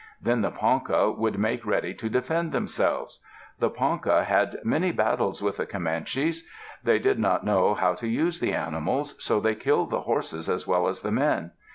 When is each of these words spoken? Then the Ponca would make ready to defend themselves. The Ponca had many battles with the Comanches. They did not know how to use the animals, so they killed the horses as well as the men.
Then 0.19 0.41
the 0.41 0.49
Ponca 0.49 1.11
would 1.11 1.37
make 1.37 1.63
ready 1.63 1.93
to 1.93 2.09
defend 2.09 2.51
themselves. 2.53 3.19
The 3.59 3.69
Ponca 3.69 4.23
had 4.23 4.57
many 4.63 4.91
battles 4.91 5.43
with 5.43 5.57
the 5.57 5.67
Comanches. 5.67 6.43
They 6.83 6.97
did 6.97 7.19
not 7.19 7.43
know 7.45 7.75
how 7.75 7.93
to 7.93 8.07
use 8.07 8.39
the 8.39 8.53
animals, 8.53 9.13
so 9.23 9.39
they 9.39 9.53
killed 9.53 9.91
the 9.91 10.01
horses 10.01 10.49
as 10.49 10.65
well 10.65 10.87
as 10.87 11.01
the 11.01 11.11
men. 11.11 11.51